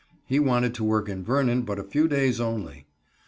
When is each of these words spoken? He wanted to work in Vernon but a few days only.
He 0.25 0.39
wanted 0.39 0.73
to 0.73 0.83
work 0.83 1.07
in 1.07 1.23
Vernon 1.23 1.61
but 1.61 1.77
a 1.77 1.83
few 1.83 2.07
days 2.07 2.39
only. 2.39 2.87